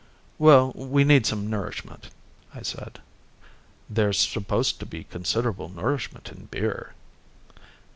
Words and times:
"Well, 0.39 0.71
we 0.73 1.03
need 1.03 1.27
some 1.27 1.47
nourishment," 1.47 2.09
I 2.55 2.63
said. 2.63 2.99
"There's 3.87 4.17
supposed 4.19 4.79
to 4.79 4.87
be 4.87 5.03
considerable 5.03 5.69
nourishment 5.69 6.31
in 6.31 6.45
beer." 6.45 6.93